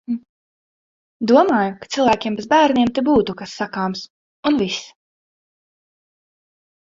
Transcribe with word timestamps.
Domāju, 1.31 1.73
ka 1.83 1.89
cilvēkiem 1.95 2.37
bez 2.39 2.47
bērniem 2.53 2.89
te 2.97 3.03
būtu 3.09 3.35
kas 3.41 3.53
sakāms. 3.61 4.01
Un 4.53 4.57
viss. 4.61 4.87